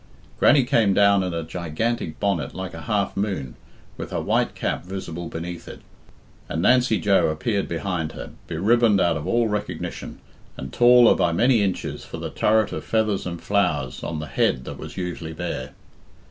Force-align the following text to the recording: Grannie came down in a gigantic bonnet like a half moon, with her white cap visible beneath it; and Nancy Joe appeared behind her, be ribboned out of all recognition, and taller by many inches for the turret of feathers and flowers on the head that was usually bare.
Grannie 0.39 0.63
came 0.63 0.95
down 0.95 1.21
in 1.21 1.31
a 1.31 1.43
gigantic 1.43 2.19
bonnet 2.19 2.55
like 2.55 2.73
a 2.73 2.81
half 2.89 3.15
moon, 3.15 3.53
with 3.97 4.09
her 4.09 4.19
white 4.19 4.55
cap 4.55 4.83
visible 4.83 5.29
beneath 5.29 5.67
it; 5.67 5.81
and 6.49 6.59
Nancy 6.63 6.97
Joe 6.97 7.27
appeared 7.27 7.67
behind 7.67 8.13
her, 8.13 8.31
be 8.47 8.57
ribboned 8.57 8.99
out 8.99 9.15
of 9.15 9.27
all 9.27 9.47
recognition, 9.47 10.17
and 10.57 10.73
taller 10.73 11.13
by 11.13 11.31
many 11.31 11.61
inches 11.61 12.03
for 12.03 12.17
the 12.17 12.31
turret 12.31 12.71
of 12.71 12.83
feathers 12.83 13.27
and 13.27 13.39
flowers 13.39 14.03
on 14.03 14.17
the 14.19 14.25
head 14.25 14.65
that 14.65 14.79
was 14.79 14.97
usually 14.97 15.33
bare. 15.33 15.73